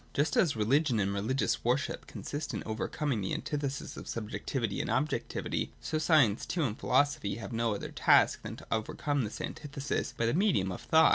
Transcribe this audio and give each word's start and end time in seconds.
Just 0.15 0.35
as 0.35 0.55
religion 0.55 0.99
and 0.99 1.13
religious 1.13 1.63
worship 1.63 2.07
consist 2.07 2.55
in 2.55 2.63
overcom 2.63 3.13
ing 3.13 3.21
the 3.21 3.35
antithesis 3.35 3.95
of 3.97 4.07
subjectivity 4.07 4.81
and 4.81 4.89
objectivity, 4.89 5.73
so 5.79 5.99
science 5.99 6.43
too 6.47 6.63
and 6.63 6.79
philosophy 6.79 7.35
have 7.35 7.53
no 7.53 7.75
other 7.75 7.91
task 7.91 8.41
than 8.41 8.55
to 8.55 8.67
overcome 8.71 9.21
this 9.23 9.39
antithesis 9.39 10.15
by 10.17 10.25
the 10.25 10.33
medium 10.33 10.71
of 10.71 10.81
thought. 10.81 11.09